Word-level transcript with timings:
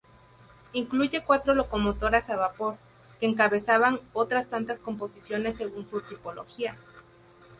Incluye 0.73 1.23
cuatro 1.23 1.53
locomotoras 1.53 2.27
a 2.31 2.35
vapor, 2.35 2.73
que 3.19 3.27
encabezaban 3.27 3.99
otras 4.13 4.47
tantas 4.49 4.79
composiciones 4.79 5.57
según 5.57 5.87
su 5.87 6.01
tipología. 6.01 6.75